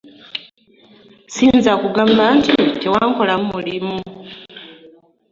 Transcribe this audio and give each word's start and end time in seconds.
Ssiyinza 1.27 1.71
kugamba 1.81 2.23
nti 2.37 2.53
tewankolamu 2.81 3.45
mulimu. 3.53 3.97